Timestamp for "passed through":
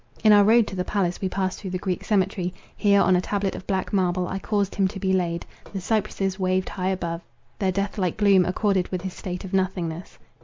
1.29-1.69